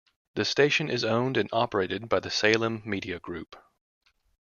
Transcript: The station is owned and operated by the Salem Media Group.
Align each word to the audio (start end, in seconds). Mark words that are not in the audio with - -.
The 0.33 0.45
station 0.45 0.89
is 0.89 1.03
owned 1.03 1.37
and 1.37 1.47
operated 1.53 2.09
by 2.09 2.21
the 2.21 2.31
Salem 2.31 2.81
Media 2.83 3.19
Group. 3.19 3.55